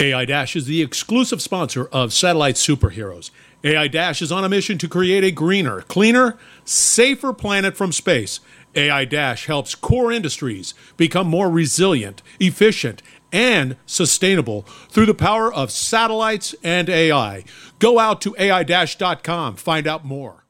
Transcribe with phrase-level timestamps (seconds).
[0.00, 3.30] AI Dash is the exclusive sponsor of Satellite Superheroes.
[3.62, 8.40] AI Dash is on a mission to create a greener, cleaner, safer planet from space.
[8.74, 15.70] AI Dash helps core industries become more resilient, efficient, and sustainable through the power of
[15.70, 17.44] satellites and AI.
[17.78, 20.44] Go out to AI-com, find out more.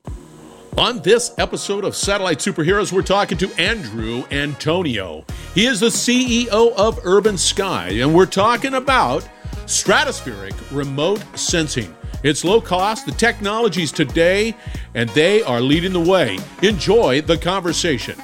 [0.78, 5.24] On this episode of Satellite Superheroes, we're talking to Andrew Antonio.
[5.56, 9.28] He is the CEO of Urban Sky, and we're talking about
[9.70, 11.96] stratospheric remote sensing.
[12.22, 14.54] It's low cost, the technologies today,
[14.94, 16.38] and they are leading the way.
[16.62, 18.16] Enjoy the conversation.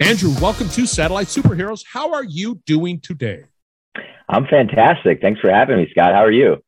[0.00, 1.84] Andrew, welcome to Satellite Superheroes.
[1.92, 3.44] How are you doing today?
[4.28, 5.20] I'm fantastic.
[5.20, 6.14] Thanks for having me, Scott.
[6.14, 6.63] How are you?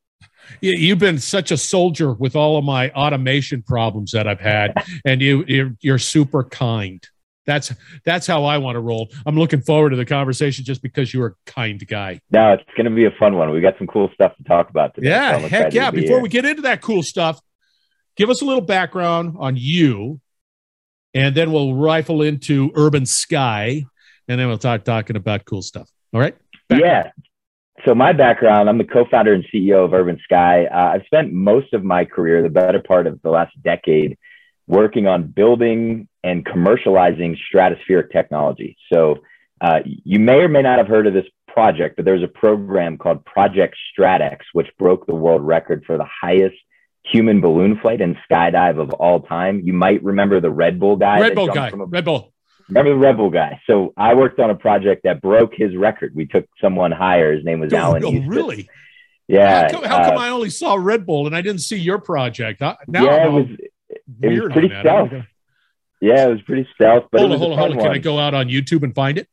[0.60, 4.74] You've been such a soldier with all of my automation problems that I've had,
[5.05, 7.06] and you you're, you're super kind.
[7.46, 7.72] That's
[8.05, 9.09] that's how I want to roll.
[9.24, 12.20] I'm looking forward to the conversation just because you're a kind guy.
[12.30, 13.50] No, it's going to be a fun one.
[13.50, 15.11] We got some cool stuff to talk about today.
[15.11, 15.91] Yeah, so heck yeah.
[15.91, 16.20] Before here.
[16.20, 17.41] we get into that cool stuff,
[18.17, 20.20] give us a little background on you,
[21.14, 23.84] and then we'll rifle into Urban Sky,
[24.27, 25.89] and then we'll start talking about cool stuff.
[26.12, 26.36] All right?
[26.69, 27.05] Background.
[27.06, 27.11] Yeah
[27.87, 30.67] so my background, I'm the co-founder and CEO of Urban Sky.
[30.67, 34.19] Uh, I've spent most of my career, the better part of the last decade,
[34.67, 38.77] working on building and commercializing stratospheric technology.
[38.92, 39.17] So
[39.61, 42.98] uh, you may or may not have heard of this project, but there's a program
[42.98, 46.57] called Project StratEx, which broke the world record for the highest
[47.05, 49.61] human balloon flight and skydive of all time.
[49.64, 51.20] You might remember the Red Bull guy.
[51.20, 51.69] Red Bull guy.
[51.69, 52.33] A- Red Bull.
[52.69, 53.61] Remember the Red Bull guy?
[53.67, 56.14] So I worked on a project that broke his record.
[56.14, 57.34] We took someone higher.
[57.34, 58.05] His name was oh, Alan.
[58.05, 58.69] Oh, really?
[59.28, 59.62] Yeah.
[59.62, 62.61] How, come, how uh, I only saw Red Bull and I didn't see your project?
[62.61, 63.47] Now yeah, it was,
[64.23, 65.12] it was pretty stealth.
[66.00, 67.05] Yeah, it was pretty stealth.
[67.11, 67.78] But hold on, hold on, hold on.
[67.78, 69.28] Can I go out on YouTube and find it?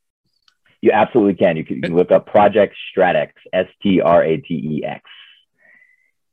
[0.82, 1.58] You absolutely can.
[1.58, 5.02] You can, you can look up Project StratEx, S T R A T E X.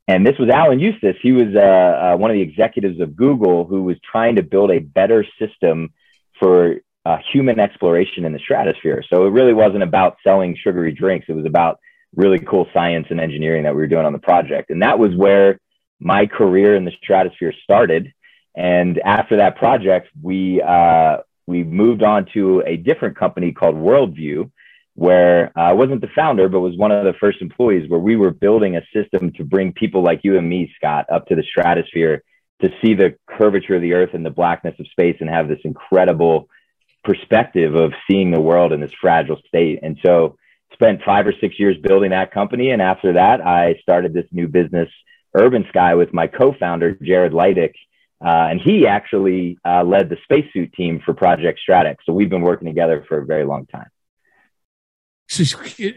[0.06, 1.16] And this was Alan Eustace.
[1.22, 4.70] He was uh, uh, one of the executives of Google who was trying to build
[4.70, 5.92] a better system
[6.40, 9.02] for uh, human exploration in the stratosphere.
[9.12, 11.26] So it really wasn't about selling sugary drinks.
[11.28, 11.78] It was about
[12.14, 14.70] really cool science and engineering that we were doing on the project.
[14.70, 15.58] And that was where
[16.00, 18.12] my career in the stratosphere started.
[18.54, 24.14] And after that project, we, uh, we moved on to a different company called World
[24.14, 24.50] View,
[24.94, 28.16] where uh, I wasn't the founder, but was one of the first employees, where we
[28.16, 31.44] were building a system to bring people like you and me, Scott, up to the
[31.44, 32.22] stratosphere
[32.60, 35.60] to see the curvature of the earth and the blackness of space and have this
[35.64, 36.48] incredible
[37.04, 39.80] perspective of seeing the world in this fragile state.
[39.82, 40.36] And so
[40.72, 42.70] spent five or six years building that company.
[42.70, 44.88] And after that, I started this new business,
[45.34, 47.74] Urban Sky, with my co-founder, Jared Leidich.
[48.22, 51.96] Uh, and he actually uh, led the spacesuit team for Project StratEx.
[52.04, 53.88] So we've been working together for a very long time.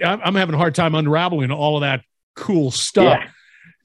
[0.04, 2.04] I'm having a hard time unraveling all of that
[2.36, 3.20] cool stuff.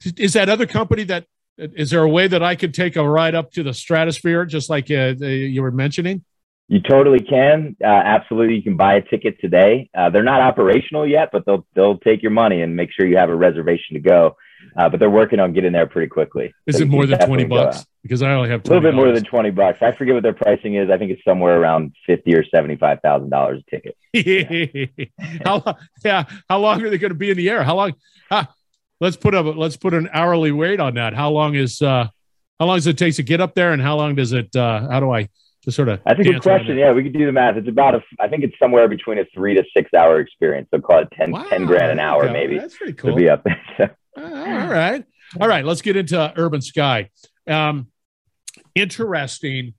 [0.05, 0.11] Yeah.
[0.17, 1.25] Is that other company that
[1.57, 4.69] is there a way that I could take a ride up to the stratosphere, just
[4.69, 6.23] like uh, you were mentioning?
[6.69, 7.75] You totally can.
[7.83, 9.89] Uh, absolutely, you can buy a ticket today.
[9.97, 13.17] Uh, they're not operational yet, but they'll they'll take your money and make sure you
[13.17, 14.37] have a reservation to go.
[14.77, 16.53] Uh, but they're working on getting there pretty quickly.
[16.67, 17.87] Is so it more than twenty bucks?
[18.03, 18.65] Because I only have $20.
[18.65, 19.79] a little bit more than twenty bucks.
[19.81, 20.91] I forget what their pricing is.
[20.91, 23.97] I think it's somewhere around fifty or seventy five thousand dollars a ticket.
[24.13, 25.07] Yeah.
[25.43, 25.75] how
[26.05, 26.25] yeah?
[26.47, 27.63] How long are they going to be in the air?
[27.63, 27.93] How long?
[29.01, 31.15] let's put a let's put an hourly rate on that.
[31.15, 32.07] How long is uh,
[32.59, 34.55] how long does it take to get up there, and how long does it?
[34.55, 35.29] Uh, how do I?
[35.69, 36.01] To sort of?
[36.05, 36.77] That's a good question.
[36.77, 37.57] Yeah, we could do the math.
[37.57, 40.67] It's about a, I think it's somewhere between a three to six hour experience.
[40.73, 42.57] So call it 10, wow, 10 grand an hour, maybe.
[42.57, 43.11] That's pretty cool.
[43.11, 43.95] To be up there.
[44.17, 45.03] uh, all right.
[45.39, 45.63] All right.
[45.63, 47.09] Let's get into Urban Sky.
[47.47, 47.87] Um,
[48.75, 49.73] interesting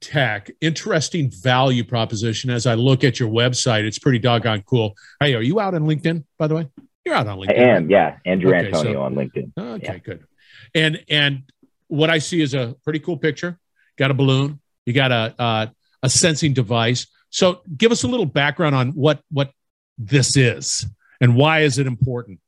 [0.00, 2.50] tech, interesting value proposition.
[2.50, 4.94] As I look at your website, it's pretty doggone cool.
[5.20, 6.68] Hey, are you out on LinkedIn, by the way?
[7.04, 7.58] You're out on LinkedIn.
[7.58, 8.16] I am, yeah.
[8.24, 9.52] Andrew okay, Antonio so, on LinkedIn.
[9.58, 9.98] Okay, yeah.
[9.98, 10.24] good.
[10.74, 11.42] And and
[11.88, 13.58] what I see is a pretty cool picture.
[13.96, 15.70] Got a balloon, you got a, a,
[16.02, 17.06] a sensing device.
[17.30, 19.50] So give us a little background on what what
[19.98, 20.86] this is
[21.20, 22.40] and why is it important?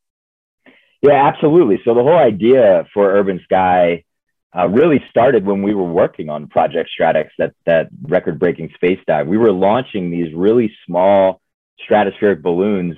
[1.02, 1.80] Yeah, absolutely.
[1.84, 4.04] So the whole idea for Urban Sky
[4.56, 9.26] uh, really started when we were working on Project StratEx, that that record-breaking space dive.
[9.26, 11.40] We were launching these really small
[11.88, 12.96] stratospheric balloons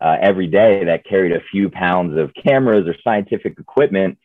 [0.00, 4.18] uh, every day that carried a few pounds of cameras or scientific equipment,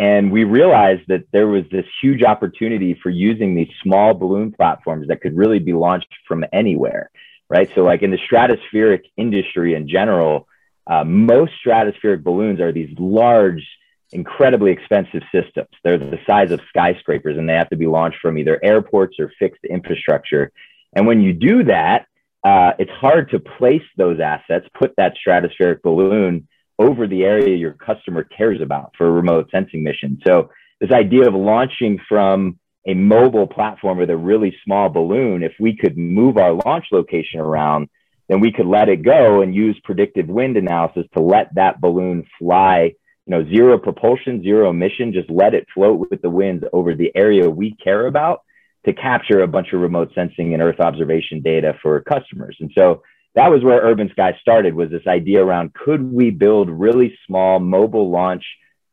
[0.00, 5.08] and we realized that there was this huge opportunity for using these small balloon platforms
[5.08, 7.10] that could really be launched from anywhere,
[7.50, 7.70] right?
[7.74, 10.48] So, like in the stratospheric industry in general,
[10.86, 13.62] uh, most stratospheric balloons are these large
[14.10, 15.68] incredibly expensive systems.
[15.84, 19.30] They're the size of skyscrapers and they have to be launched from either airports or
[19.38, 20.50] fixed infrastructure.
[20.94, 22.06] And when you do that,
[22.42, 26.48] uh, it's hard to place those assets, put that stratospheric balloon
[26.80, 30.18] over the area your customer cares about for a remote sensing mission.
[30.26, 30.50] So
[30.80, 35.76] this idea of launching from a mobile platform with a really small balloon, if we
[35.76, 37.90] could move our launch location around,
[38.28, 42.26] then we could let it go and use predictive wind analysis to let that balloon
[42.38, 42.94] fly
[43.26, 47.12] you know, zero propulsion, zero emission, just let it float with the winds over the
[47.14, 48.42] area we care about
[48.86, 52.56] to capture a bunch of remote sensing and earth observation data for customers.
[52.60, 53.02] And so
[53.34, 57.60] that was where Urban Sky started was this idea around could we build really small
[57.60, 58.44] mobile launch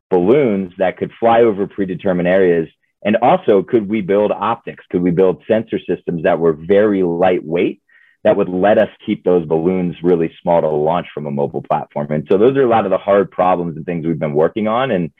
[0.10, 2.68] balloons that could fly over predetermined areas
[3.04, 7.82] and also could we build optics could we build sensor systems that were very lightweight
[8.28, 12.12] that would let us keep those balloons really small to launch from a mobile platform.
[12.12, 14.68] And so those are a lot of the hard problems and things we've been working
[14.68, 14.92] on.
[14.92, 15.12] And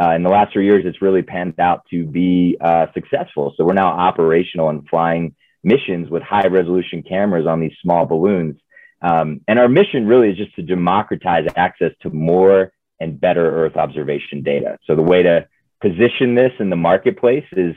[0.00, 3.54] uh, in the last three years, it's really panned out to be uh, successful.
[3.56, 8.56] So we're now operational and flying missions with high resolution cameras on these small balloons.
[9.02, 13.76] Um, and our mission really is just to democratize access to more and better Earth
[13.76, 14.78] observation data.
[14.86, 15.46] So the way to
[15.80, 17.74] position this in the marketplace is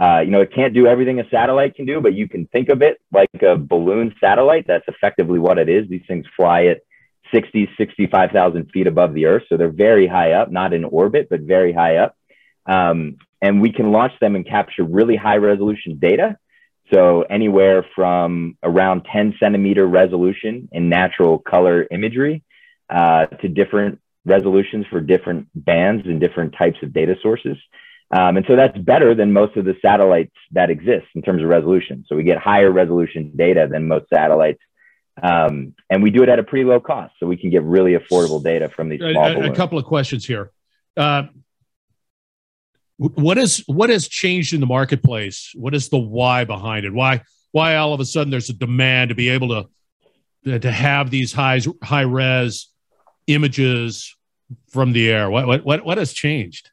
[0.00, 2.70] uh, you know, it can't do everything a satellite can do, but you can think
[2.70, 4.66] of it like a balloon satellite.
[4.66, 5.88] That's effectively what it is.
[5.88, 6.80] These things fly at
[7.32, 9.44] 60, 65,000 feet above the Earth.
[9.48, 12.16] So they're very high up, not in orbit, but very high up.
[12.66, 16.38] Um, and we can launch them and capture really high resolution data.
[16.92, 22.42] So anywhere from around 10 centimeter resolution in natural color imagery
[22.90, 27.56] uh, to different resolutions for different bands and different types of data sources.
[28.10, 31.48] Um, and so that's better than most of the satellites that exist in terms of
[31.48, 32.04] resolution.
[32.06, 34.60] So we get higher resolution data than most satellites.
[35.22, 37.14] Um, and we do it at a pretty low cost.
[37.18, 40.26] So we can get really affordable data from these small a, a couple of questions
[40.26, 40.50] here.
[40.96, 41.24] Uh,
[43.02, 45.52] what is what has changed in the marketplace?
[45.54, 46.92] What is the why behind it?
[46.92, 49.48] Why why all of a sudden there's a demand to be able
[50.44, 52.68] to to have these high high res
[53.26, 54.14] images
[54.68, 55.30] from the air?
[55.30, 56.70] What what what has changed?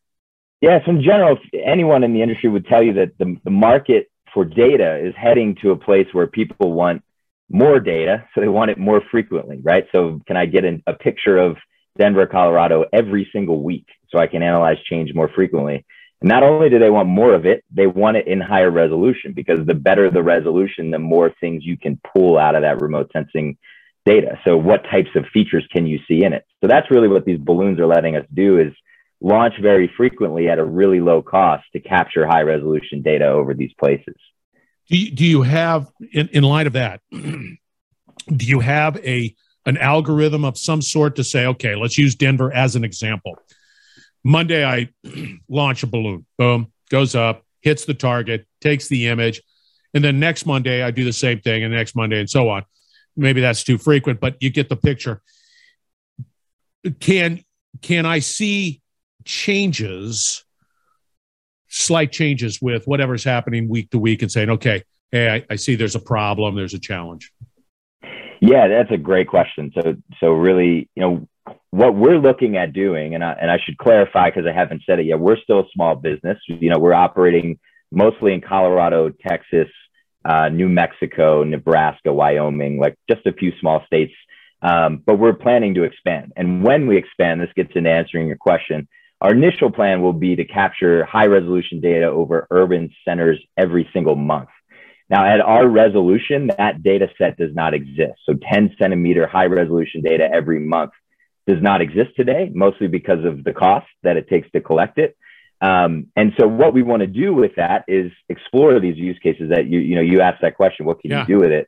[0.61, 4.43] Yes, in general, anyone in the industry would tell you that the, the market for
[4.43, 7.01] data is heading to a place where people want
[7.49, 9.85] more data, so they want it more frequently, right?
[9.93, 11.55] So, can I get an, a picture of
[11.97, 15.85] Denver, Colorado every single week so I can analyze change more frequently?
[16.21, 19.65] Not only do they want more of it, they want it in higher resolution because
[19.65, 23.57] the better the resolution, the more things you can pull out of that remote sensing
[24.05, 24.37] data.
[24.45, 26.45] So, what types of features can you see in it?
[26.61, 28.73] So, that's really what these balloons are letting us do is
[29.21, 33.73] launch very frequently at a really low cost to capture high resolution data over these
[33.79, 34.15] places.
[34.89, 39.77] Do you, do you have, in, in light of that, do you have a an
[39.77, 43.37] algorithm of some sort to say, okay, let's use Denver as an example.
[44.23, 44.89] Monday, I
[45.49, 49.41] launch a balloon, boom, goes up, hits the target, takes the image.
[49.93, 52.63] And then next Monday, I do the same thing, and next Monday, and so on.
[53.15, 55.21] Maybe that's too frequent, but you get the picture.
[56.99, 57.43] Can
[57.81, 58.81] can I see
[59.25, 60.43] changes,
[61.67, 65.75] slight changes with whatever's happening week to week and saying, okay, hey, I, I see
[65.75, 67.31] there's a problem, there's a challenge?
[68.41, 69.71] Yeah, that's a great question.
[69.75, 71.27] So, so really, you know,
[71.71, 74.99] what we're looking at doing, and I, and I should clarify because I haven't said
[74.99, 76.37] it yet, we're still a small business.
[76.47, 77.59] You know, we're operating
[77.91, 79.67] mostly in Colorado, Texas,
[80.25, 84.13] uh, New Mexico, Nebraska, Wyoming, like just a few small states.
[84.61, 86.33] Um, but we're planning to expand.
[86.35, 88.87] And when we expand, this gets into answering your question.
[89.21, 94.15] Our initial plan will be to capture high resolution data over urban centers every single
[94.15, 94.49] month.
[95.09, 98.19] Now, at our resolution, that data set does not exist.
[98.25, 100.91] So 10 centimeter high resolution data every month
[101.49, 105.17] does not exist today, mostly because of the cost that it takes to collect it.
[105.61, 109.49] Um, and so what we want to do with that is explore these use cases
[109.49, 111.21] that you, you know, you asked that question, what can yeah.
[111.21, 111.67] you do with it?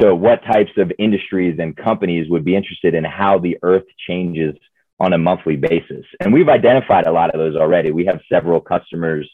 [0.00, 4.54] So what types of industries and companies would be interested in how the earth changes
[5.00, 6.04] on a monthly basis.
[6.20, 7.90] And we've identified a lot of those already.
[7.90, 9.28] We have several customers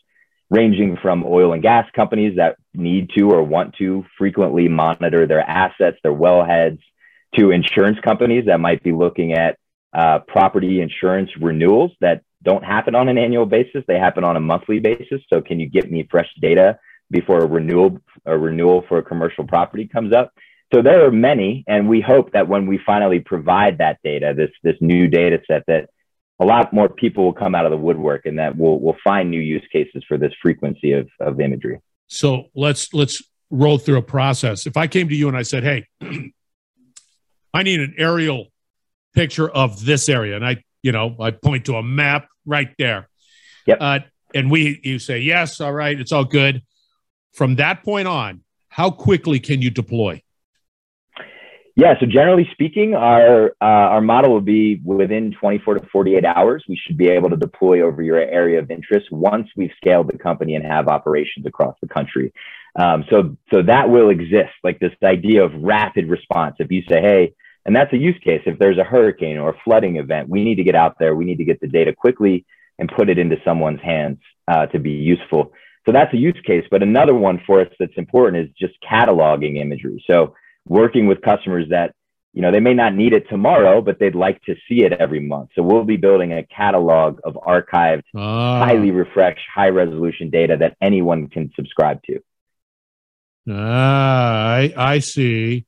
[0.50, 5.40] ranging from oil and gas companies that need to or want to frequently monitor their
[5.40, 6.80] assets, their wellheads,
[7.38, 9.58] to insurance companies that might be looking at
[9.92, 14.40] uh, property insurance renewals that don't happen on an annual basis; they happen on a
[14.40, 15.20] monthly basis.
[15.28, 16.78] So, can you get me fresh data
[17.10, 20.32] before a renewal a renewal for a commercial property comes up?
[20.72, 24.50] So there are many, and we hope that when we finally provide that data, this
[24.62, 25.90] this new data set, that
[26.38, 29.30] a lot more people will come out of the woodwork, and that we'll we'll find
[29.30, 31.80] new use cases for this frequency of of imagery.
[32.06, 34.66] So let's let's roll through a process.
[34.66, 35.86] If I came to you and I said, "Hey,
[37.54, 38.49] I need an aerial
[39.14, 43.08] picture of this area," and I you know I point to a map right there.
[43.66, 43.78] Yep.
[43.80, 43.98] Uh,
[44.34, 46.62] and we, you say, yes, all right, it's all good.
[47.32, 50.22] From that point on, how quickly can you deploy?
[51.76, 56.64] Yeah, so generally speaking, our uh, our model will be within 24 to 48 hours.
[56.68, 60.18] We should be able to deploy over your area of interest once we've scaled the
[60.18, 62.32] company and have operations across the country.
[62.76, 66.56] Um, so so that will exist, like this idea of rapid response.
[66.58, 68.42] If you say, hey, and that's a use case.
[68.46, 71.14] If there's a hurricane or a flooding event, we need to get out there.
[71.14, 72.46] We need to get the data quickly
[72.78, 75.52] and put it into someone's hands uh, to be useful.
[75.86, 76.64] So that's a use case.
[76.70, 80.02] But another one for us that's important is just cataloging imagery.
[80.06, 80.34] So
[80.66, 81.94] working with customers that
[82.32, 85.20] you know they may not need it tomorrow but they'd like to see it every
[85.20, 90.56] month so we'll be building a catalog of archived Ah, highly refreshed high resolution data
[90.56, 92.20] that anyone can subscribe to
[93.48, 95.66] ah, I, I see.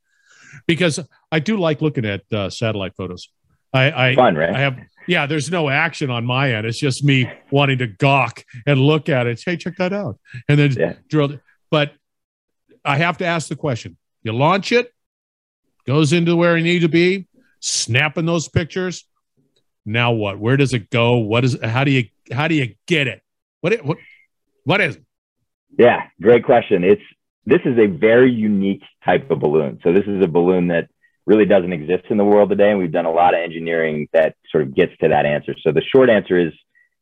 [0.67, 1.01] Because
[1.31, 3.29] I do like looking at uh, satellite photos.
[3.73, 4.79] I, I, fun right I have,
[5.09, 6.67] yeah, there's no action on my end.
[6.67, 9.43] It's just me wanting to gawk and look at it.
[9.45, 10.19] Hey, check that out.
[10.49, 10.95] And then Yeah.
[11.09, 11.39] drill.
[11.71, 11.95] But
[12.85, 14.93] I have to ask the question you launch it,
[15.87, 17.27] goes into where it need to be,
[17.61, 19.05] snapping those pictures.
[19.85, 20.39] Now what?
[20.39, 21.19] Where does it go?
[21.19, 23.23] What is, how do you, how do you get it?
[23.63, 23.99] What, it, what,
[24.65, 25.05] what is it?
[25.79, 26.85] Yeah, great question.
[26.85, 27.03] It's
[27.45, 29.81] this is a very unique type of balloon.
[29.83, 30.89] So this is a balloon that
[31.27, 34.37] really doesn't exist in the world today, and we've done a lot of engineering that
[34.51, 35.55] sort of gets to that answer.
[35.63, 36.53] So the short answer is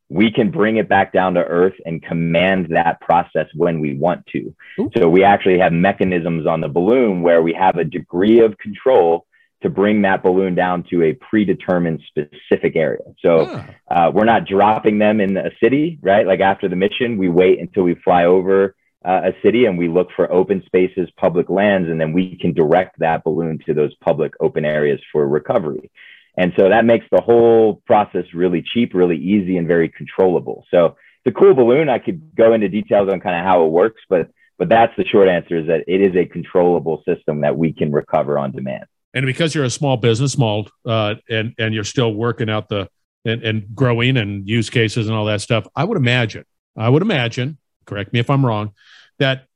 [0.09, 4.25] we can bring it back down to earth and command that process when we want
[4.27, 4.53] to.
[4.79, 4.91] Ooh.
[4.97, 9.25] So we actually have mechanisms on the balloon where we have a degree of control
[9.61, 13.03] to bring that balloon down to a predetermined specific area.
[13.21, 13.45] So
[13.89, 16.25] Ah, uh, we're not dropping them in a city, right?
[16.25, 19.87] Like after the mission, we wait until we fly over uh, a city and we
[19.87, 23.93] look for open spaces, public lands, and then we can direct that balloon to those
[23.95, 25.91] public open areas for recovery.
[26.37, 30.65] And so that makes the whole process really cheap, really easy, and very controllable.
[30.71, 31.89] So a cool balloon.
[31.89, 35.05] I could go into details on kind of how it works, but but that's the
[35.05, 38.85] short answer is that it is a controllable system that we can recover on demand.
[39.13, 42.87] and because you're a small business, small, uh, and and you're still working out the
[43.25, 47.01] and, and growing and use cases and all that stuff, I would imagine, I would
[47.01, 47.57] imagine,
[47.91, 48.71] correct me if I'm wrong,
[49.19, 49.47] that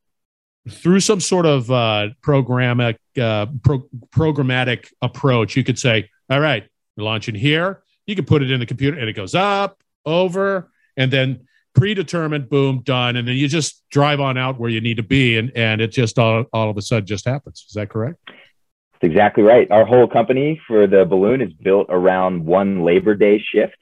[0.70, 6.68] through some sort of uh, programmatic uh, pro- programmatic approach, you could say, all right,
[6.96, 7.84] you're launching here.
[8.06, 12.50] You can put it in the computer, and it goes up, over, and then predetermined,
[12.50, 15.52] boom, done, and then you just drive on out where you need to be, and
[15.56, 17.66] and it just all all of a sudden just happens.
[17.68, 18.18] Is that correct?
[18.28, 19.70] That's exactly right.
[19.72, 23.78] Our whole company for the balloon is built around one Labor Day shift.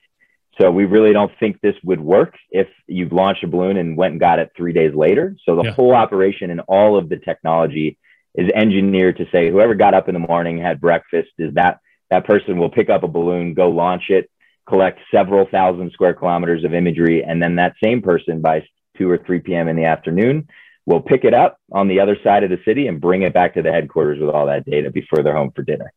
[0.59, 4.11] So we really don't think this would work if you launched a balloon and went
[4.11, 5.35] and got it three days later.
[5.45, 5.71] So the Yeah.
[5.71, 7.97] whole operation and all of the technology
[8.35, 11.79] is engineered to say whoever got up in the morning, had breakfast, is that
[12.09, 14.29] that person will pick up a balloon, go launch it,
[14.67, 18.63] collect several thousand square kilometers of imagery, and then that same person by
[18.97, 19.67] two or three p.m.
[19.67, 20.47] in the afternoon
[20.85, 23.53] will pick it up on the other side of the city and bring it back
[23.53, 25.91] to the headquarters with all that data before they're home for dinner.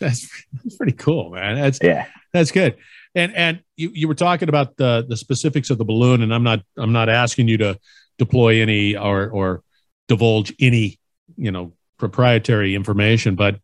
[0.00, 1.56] That's, that's pretty cool, man.
[1.56, 2.06] That's Yeah.
[2.32, 2.76] that's good.
[3.14, 6.42] And and you, you were talking about the the specifics of the balloon, and I'm
[6.42, 7.78] not I'm not asking you to
[8.18, 9.62] deploy any or or
[10.08, 10.98] divulge any
[11.36, 13.60] you know proprietary information, but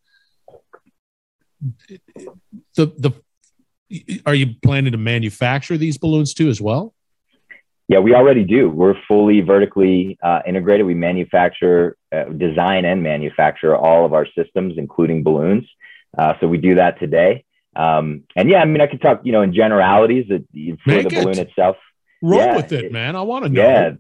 [2.75, 3.13] the the
[4.27, 6.95] are you planning to manufacture these balloons too as well?
[7.87, 8.71] Yeah, we already do.
[8.71, 10.87] We're fully vertically uh, integrated.
[10.87, 15.69] We manufacture, uh, design, and manufacture all of our systems, including balloons.
[16.17, 17.45] Uh, so we do that today.
[17.77, 20.45] Um, and yeah, I mean, I could talk, you know, in generalities that
[20.85, 21.09] for the it.
[21.11, 21.77] balloon itself.
[22.23, 23.17] Roll Yeah, with it, it- man.
[23.17, 23.63] I want to know.
[23.63, 23.91] Yeah,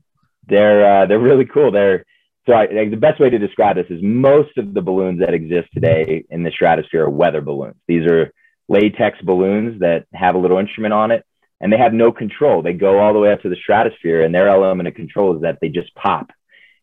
[0.47, 1.71] they're uh, they're really cool.
[1.73, 2.05] They're
[2.47, 5.33] so I, like, the best way to describe this is most of the balloons that
[5.33, 7.77] exist today in the stratosphere are weather balloons.
[7.89, 8.33] These are
[8.69, 11.25] latex balloons that have a little instrument on it,
[11.61, 12.61] and they have no control.
[12.61, 15.43] They go all the way up to the stratosphere, and their element of control is
[15.43, 16.31] that they just pop.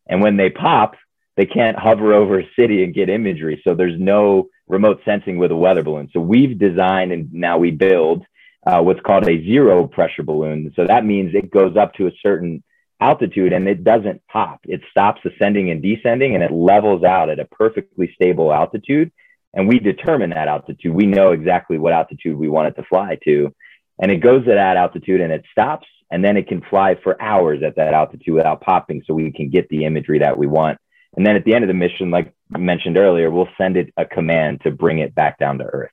[0.09, 0.95] And when they pop,
[1.37, 3.61] they can't hover over a city and get imagery.
[3.63, 6.09] So there's no remote sensing with a weather balloon.
[6.13, 8.25] So we've designed and now we build
[8.65, 10.71] uh, what's called a zero pressure balloon.
[10.75, 12.63] So that means it goes up to a certain
[13.01, 14.61] altitude and it doesn't pop.
[14.63, 19.11] It stops ascending and descending and it levels out at a perfectly stable altitude.
[19.53, 20.93] And we determine that altitude.
[20.93, 23.53] We know exactly what altitude we want it to fly to.
[23.99, 25.87] And it goes to that altitude and it stops.
[26.09, 29.49] And then it can fly for hours at that altitude without popping so we can
[29.49, 30.77] get the imagery that we want.
[31.15, 33.93] And then at the end of the mission, like I mentioned earlier, we'll send it
[33.97, 35.91] a command to bring it back down to Earth.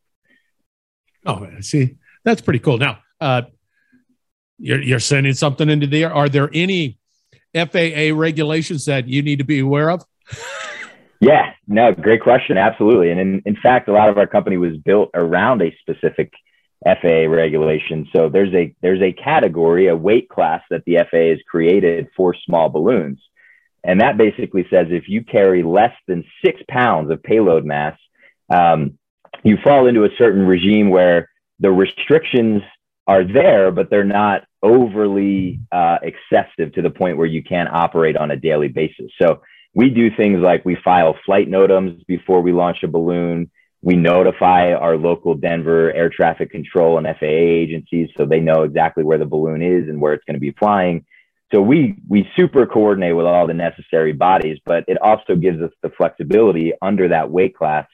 [1.27, 2.79] Oh, see, that's pretty cool.
[2.79, 3.43] Now, uh,
[4.59, 6.15] you're you're sending something into the air.
[6.15, 6.99] Are there any
[7.55, 10.05] FAA regulations that you need to be aware of?
[11.21, 12.57] Yeah, no, great question.
[12.57, 13.11] Absolutely.
[13.11, 16.33] And in, in fact, a lot of our company was built around a specific
[16.85, 18.09] FAA regulation.
[18.15, 22.35] So there's a there's a category, a weight class that the FAA has created for
[22.47, 23.21] small balloons.
[23.85, 27.99] And that basically says if you carry less than six pounds of payload mass,
[28.51, 28.99] um,
[29.43, 31.31] you fall into a certain regime where
[31.61, 32.63] the restrictions
[33.07, 38.17] are there, but they're not overly uh, excessive to the point where you can't operate
[38.17, 39.11] on a daily basis.
[39.21, 39.43] So
[39.75, 43.51] we do things like we file flight NOTAMs before we launch a balloon.
[43.81, 49.05] We notify our local Denver air traffic control and FAA agencies so they know exactly
[49.05, 51.07] where the balloon is and where it's going to be flying.
[51.53, 55.71] So we we super coordinate with all the necessary bodies, but it also gives us
[55.83, 57.87] the flexibility under that weight class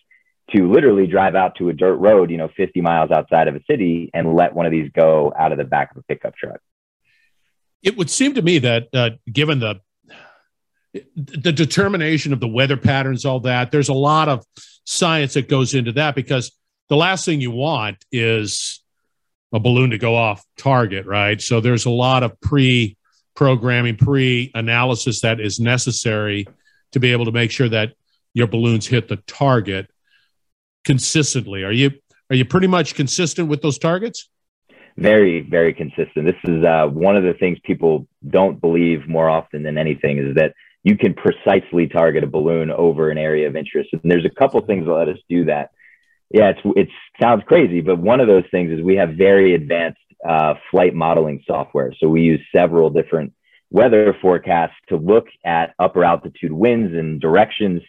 [0.50, 3.60] to literally drive out to a dirt road, you know, 50 miles outside of a
[3.70, 6.60] city and let one of these go out of the back of a pickup truck.
[7.82, 9.80] It would seem to me that uh, given the
[11.16, 14.44] the determination of the weather patterns, all that, there's a lot of
[14.84, 16.52] science that goes into that because
[16.88, 18.80] the last thing you want is
[19.52, 21.40] a balloon to go off target, right?
[21.40, 22.96] So there's a lot of pre
[23.34, 26.46] programming, pre analysis that is necessary
[26.92, 27.94] to be able to make sure that
[28.32, 29.90] your balloons hit the target
[30.84, 31.64] consistently.
[31.64, 31.90] Are you
[32.30, 34.28] are you pretty much consistent with those targets?
[34.96, 36.24] Very, very consistent.
[36.24, 40.36] This is uh, one of the things people don't believe more often than anything is
[40.36, 43.90] that you can precisely target a balloon over an area of interest.
[43.92, 45.70] And there's a couple things that let us do that.
[46.30, 46.88] Yeah, it's it
[47.20, 51.42] sounds crazy, but one of those things is we have very advanced uh, flight modeling
[51.46, 51.92] software.
[52.00, 53.32] So we use several different
[53.70, 57.82] weather forecasts to look at upper altitude winds and directions,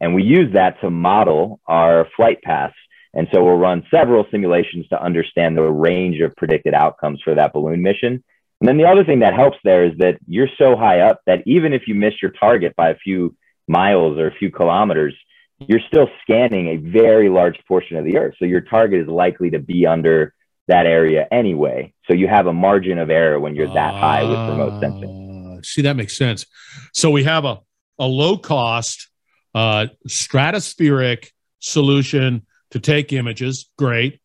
[0.00, 2.74] and we use that to model our flight paths.
[3.14, 7.52] And so we'll run several simulations to understand the range of predicted outcomes for that
[7.52, 8.24] balloon mission.
[8.60, 11.42] And then the other thing that helps there is that you're so high up that
[11.46, 13.36] even if you miss your target by a few
[13.68, 15.14] miles or a few kilometers,
[15.58, 18.34] you're still scanning a very large portion of the earth.
[18.38, 20.34] So your target is likely to be under
[20.68, 21.92] that area anyway.
[22.06, 25.56] So you have a margin of error when you're that uh, high with remote sensing.
[25.58, 26.46] Ah, see, that makes sense.
[26.92, 27.58] So we have a,
[27.98, 29.08] a low cost,
[29.54, 31.28] uh, stratospheric
[31.58, 33.70] solution to take images.
[33.76, 34.20] Great.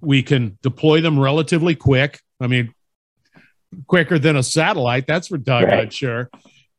[0.00, 2.20] We can deploy them relatively quick.
[2.40, 2.72] I mean,
[3.86, 5.06] quicker than a satellite.
[5.06, 5.92] That's for doggone right.
[5.92, 6.30] sure.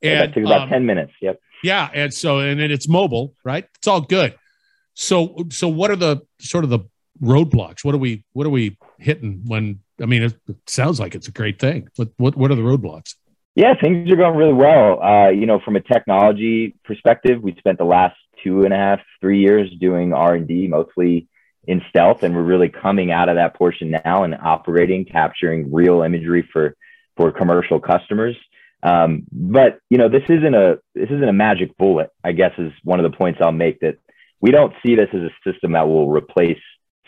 [0.02, 1.14] And yeah, that took about um, 10 minutes.
[1.22, 1.40] Yep.
[1.64, 1.90] Yeah.
[1.94, 3.66] And so, and then it's mobile, right?
[3.76, 4.36] It's all good.
[4.94, 6.80] So, so what are the sort of the
[7.22, 7.84] roadblocks?
[7.84, 11.32] What are we, what are we hitting when, I mean, it, sounds like it's a
[11.32, 11.90] great thing.
[11.96, 13.16] What, what, what are the roadblocks?
[13.56, 15.02] Yeah, things are going really well.
[15.02, 19.00] Uh, you know, from a technology perspective, we spent the last two and a half,
[19.20, 21.28] three years doing R and D, mostly
[21.68, 26.04] in stealth, and we're really coming out of that portion now and operating, capturing real
[26.04, 26.76] imagery for
[27.18, 28.36] for commercial customers.
[28.82, 32.12] Um, but you know, this isn't a this isn't a magic bullet.
[32.24, 33.98] I guess is one of the points I'll make that
[34.42, 36.62] we don't see this as a system that will replace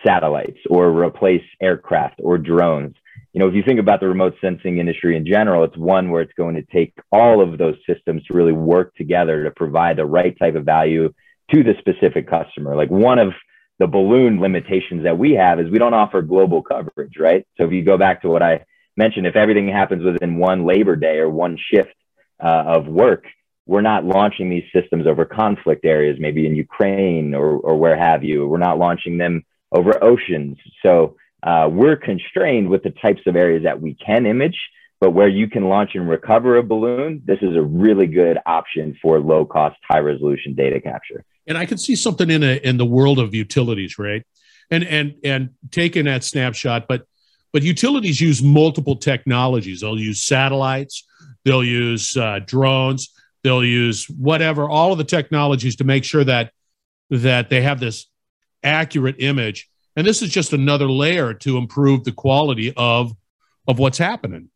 [0.05, 2.95] satellites or replace aircraft or drones.
[3.33, 6.21] You know, if you think about the remote sensing industry in general, it's one where
[6.21, 10.05] it's going to take all of those systems to really work together to provide the
[10.05, 11.13] right type of value
[11.53, 12.75] to the specific customer.
[12.75, 13.33] Like one of
[13.79, 17.45] the balloon limitations that we have is we don't offer global coverage, right?
[17.57, 18.65] So if you go back to what I
[18.97, 21.95] mentioned, if everything happens within one labor day or one shift
[22.43, 23.25] uh, of work,
[23.65, 28.23] we're not launching these systems over conflict areas, maybe in Ukraine or, or where have
[28.23, 28.47] you.
[28.47, 30.57] We're not launching them over oceans.
[30.83, 34.59] So uh, we're constrained with the types of areas that we can image,
[34.99, 38.97] but where you can launch and recover a balloon, this is a really good option
[39.01, 41.23] for low cost, high resolution data capture.
[41.47, 44.23] And I can see something in a, in the world of utilities, right?
[44.69, 47.05] And and and taking that snapshot, but
[47.51, 49.81] but utilities use multiple technologies.
[49.81, 51.05] They'll use satellites,
[51.43, 53.11] they'll use uh, drones,
[53.43, 56.53] they'll use whatever, all of the technologies to make sure that
[57.09, 58.07] that they have this
[58.63, 59.69] accurate image.
[59.95, 63.13] And this is just another layer to improve the quality of
[63.67, 64.49] of what's happening.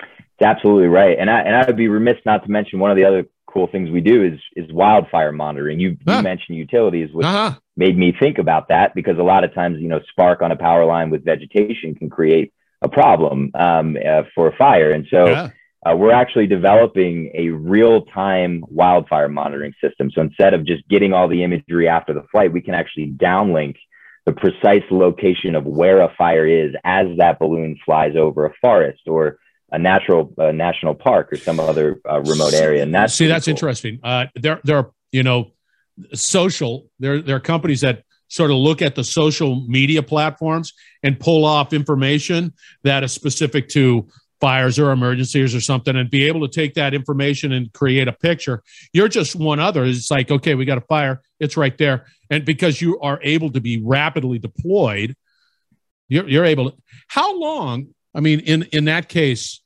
[0.00, 1.18] It's absolutely right.
[1.18, 3.66] And I and I would be remiss not to mention one of the other cool
[3.66, 5.78] things we do is is wildfire monitoring.
[5.78, 6.16] You, huh.
[6.16, 7.58] you mentioned utilities, which uh-huh.
[7.76, 10.56] made me think about that because a lot of times, you know, spark on a
[10.56, 14.90] power line with vegetation can create a problem um, uh, for a fire.
[14.90, 15.50] And so yeah.
[15.84, 20.10] Uh, we're actually developing a real time wildfire monitoring system.
[20.10, 23.76] So instead of just getting all the imagery after the flight, we can actually downlink
[24.24, 29.02] the precise location of where a fire is as that balloon flies over a forest
[29.06, 29.38] or
[29.72, 32.82] a natural uh, national park or some other uh, remote area.
[32.82, 33.52] And that's see, that's cool.
[33.52, 33.98] interesting.
[34.04, 35.52] Uh, there, there are you know,
[36.14, 36.90] social.
[36.98, 41.44] There, there are companies that sort of look at the social media platforms and pull
[41.44, 44.08] off information that is specific to
[44.42, 48.12] fires or emergencies or something and be able to take that information and create a
[48.12, 48.60] picture.
[48.92, 49.84] You're just one other.
[49.84, 51.22] It's like, okay, we got a fire.
[51.38, 52.06] It's right there.
[52.28, 55.14] And because you are able to be rapidly deployed,
[56.08, 56.76] You're, you're able to.
[57.06, 57.94] How long?
[58.14, 59.62] I mean, in in that case,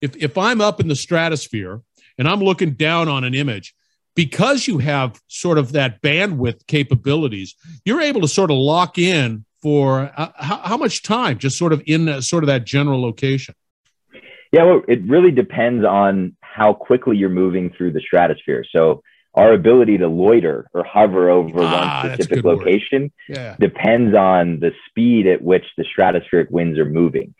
[0.00, 1.80] if if I'm up in the stratosphere
[2.18, 3.74] and I'm looking down on an image,
[4.16, 9.44] because you have sort of that bandwidth capabilities, you're able to sort of lock in
[9.62, 13.54] for uh, how, how, much time, just sort of in sort of that general location.
[14.52, 18.64] Yeah, well, it really depends on how quickly you're moving through the stratosphere.
[18.70, 19.02] So
[19.34, 23.56] our ability to loiter or hover over ah, one specific location yeah.
[23.60, 27.34] depends on the speed at which the stratospheric winds are moving.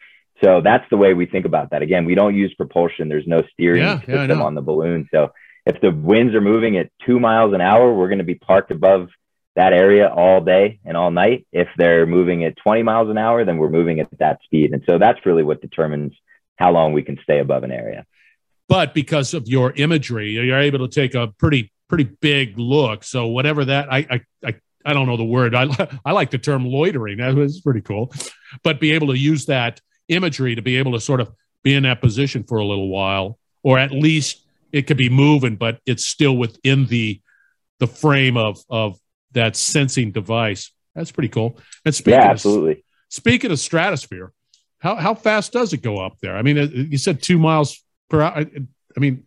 [0.44, 1.80] So that's the way we think about that.
[1.80, 3.08] Again, we don't use propulsion.
[3.08, 5.08] There's no steering yeah, system yeah, on the balloon.
[5.10, 5.32] So
[5.64, 8.70] if the winds are moving at two miles an hour, we're going to be parked
[8.70, 9.08] above
[9.54, 11.46] that area all day and all night.
[11.52, 14.72] If they're moving at 20 miles an hour, then we're moving at that speed.
[14.74, 16.12] And so that's really what determines
[16.56, 18.04] how long we can stay above an area.
[18.68, 23.04] But because of your imagery, you're able to take a pretty pretty big look.
[23.04, 25.54] So whatever that I I I, I don't know the word.
[25.54, 25.68] I
[26.04, 27.18] I like the term loitering.
[27.18, 28.12] That was pretty cool.
[28.62, 31.84] But be able to use that imagery to be able to sort of be in
[31.84, 36.04] that position for a little while, or at least it could be moving, but it's
[36.04, 37.20] still within the
[37.78, 38.98] the frame of of
[39.32, 40.72] that sensing device.
[40.94, 41.58] That's pretty cool.
[41.84, 42.72] And speaking yeah, absolutely.
[42.72, 42.78] Of,
[43.10, 44.32] speaking of stratosphere,
[44.86, 46.36] how how fast does it go up there?
[46.36, 46.56] I mean,
[46.90, 48.44] you said two miles per hour.
[48.96, 49.26] I mean,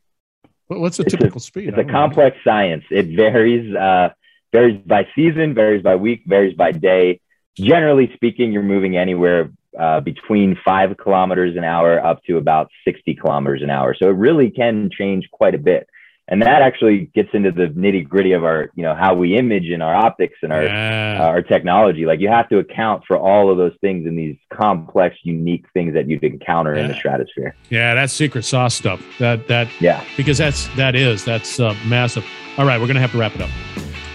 [0.69, 1.69] What's the typical a, speed?
[1.69, 2.51] It's a complex know.
[2.51, 2.83] science.
[2.91, 4.09] It varies, uh,
[4.53, 7.21] varies by season, varies by week, varies by day.
[7.57, 13.15] Generally speaking, you're moving anywhere uh, between five kilometers an hour up to about 60
[13.15, 13.95] kilometers an hour.
[13.99, 15.89] So it really can change quite a bit
[16.29, 19.67] and that actually gets into the nitty gritty of our you know how we image
[19.69, 21.17] and our optics and our yeah.
[21.19, 22.05] uh, our technology.
[22.05, 25.93] Like you have to account for all of those things in these complex unique things
[25.95, 26.83] that you'd encounter yeah.
[26.83, 27.55] in the stratosphere.
[27.69, 30.03] Yeah that's secret sauce stuff that that yeah.
[30.15, 32.25] because that's that is that's uh, massive.
[32.57, 33.49] All right we're gonna have to wrap it up.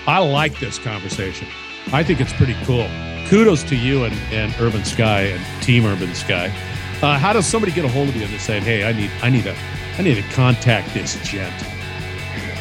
[0.07, 1.48] I like this conversation.
[1.92, 2.88] I think it's pretty cool.
[3.27, 6.55] Kudos to you and, and urban sky and team urban sky.
[7.03, 9.29] Uh, how does somebody get a hold of you and say hey i need i
[9.29, 9.55] need a
[9.98, 11.74] i need to contact this gent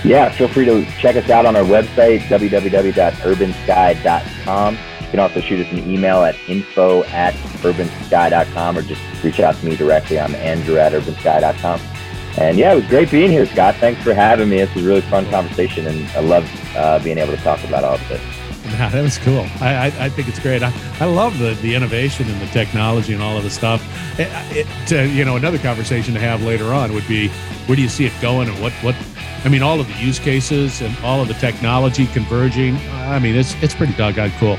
[0.03, 4.75] yeah, feel free to check us out on our website, www.urbansky.com.
[4.75, 9.55] You can also shoot us an email at info at urbansky.com or just reach out
[9.55, 10.19] to me directly.
[10.19, 11.79] I'm Andrew at urbansky.com.
[12.37, 13.75] And yeah, it was great being here, Scott.
[13.75, 14.59] Thanks for having me.
[14.59, 17.95] Was a really fun conversation, and I love uh, being able to talk about all
[17.95, 18.21] of this.
[18.65, 19.45] Yeah, that was cool.
[19.61, 20.63] I, I, I, think it's great.
[20.63, 23.83] I, I love the, the innovation and the technology and all of the stuff.
[24.19, 27.29] It, it, you know, another conversation to have later on would be
[27.67, 28.95] where do you see it going and what, what
[29.45, 32.75] I mean, all of the use cases and all of the technology converging.
[32.91, 34.57] I mean, it's it's pretty doggone cool.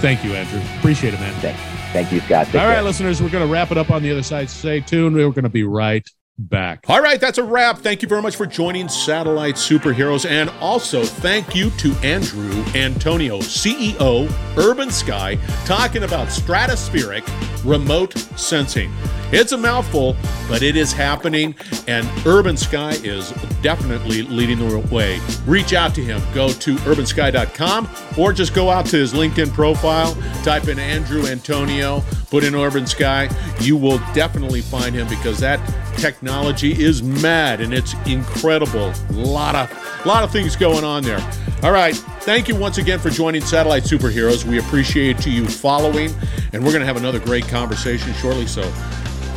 [0.00, 0.60] Thank you, Andrew.
[0.78, 1.34] Appreciate it, man.
[1.40, 1.56] Thank,
[1.92, 2.46] thank you, Scott.
[2.46, 2.82] Take all right, care.
[2.82, 4.48] listeners, we're going to wrap it up on the other side.
[4.48, 5.14] Stay tuned.
[5.14, 6.84] We're going to be right back.
[6.88, 7.78] All right, that's a wrap.
[7.78, 10.28] Thank you very much for joining Satellite Superheroes.
[10.28, 17.24] And also, thank you to Andrew Antonio, CEO, Urban Sky, talking about stratospheric
[17.64, 18.90] remote sensing.
[19.32, 20.16] It's a mouthful,
[20.48, 21.54] but it is happening,
[21.86, 23.30] and Urban Sky is
[23.62, 25.20] definitely leading the way.
[25.46, 26.20] Reach out to him.
[26.34, 27.88] Go to urbansky.com
[28.18, 32.88] or just go out to his LinkedIn profile, type in Andrew Antonio, put in Urban
[32.88, 33.28] Sky.
[33.60, 35.60] You will definitely find him because that
[35.96, 38.92] technology is mad and it's incredible.
[39.10, 41.20] A lot of, lot of things going on there.
[41.62, 41.94] All right.
[42.22, 44.44] Thank you once again for joining Satellite Superheroes.
[44.44, 46.12] We appreciate you following,
[46.52, 48.46] and we're going to have another great conversation shortly.
[48.46, 48.62] So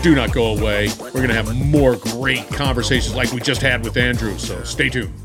[0.03, 0.89] do not go away.
[0.99, 4.37] We're going to have more great conversations like we just had with Andrew.
[4.37, 5.22] So stay tuned.